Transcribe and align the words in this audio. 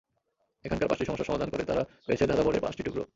এখানকার 0.65 0.87
পাঁচটি 0.89 1.05
সমস্যার 1.05 1.29
সমাধান 1.29 1.49
করে 1.49 1.63
তারা 1.63 1.83
পেয়েছে 2.07 2.25
ধাঁধা 2.29 2.43
বোর্ডের 2.43 2.63
পাঁচটি 2.65 2.81
টুকরো। 2.83 3.03